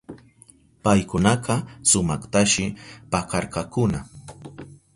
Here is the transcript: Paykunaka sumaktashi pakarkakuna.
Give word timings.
Paykunaka 0.83 1.55
sumaktashi 1.89 2.65
pakarkakuna. 3.11 3.99